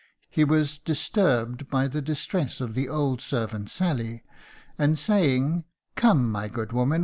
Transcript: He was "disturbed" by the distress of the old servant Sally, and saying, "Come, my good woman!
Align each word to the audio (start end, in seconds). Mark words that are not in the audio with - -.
He 0.31 0.43
was 0.43 0.79
"disturbed" 0.79 1.67
by 1.69 1.87
the 1.87 2.01
distress 2.01 2.59
of 2.59 2.73
the 2.73 2.89
old 2.89 3.21
servant 3.21 3.69
Sally, 3.69 4.23
and 4.75 4.97
saying, 4.97 5.63
"Come, 5.95 6.31
my 6.31 6.47
good 6.47 6.73
woman! 6.73 6.99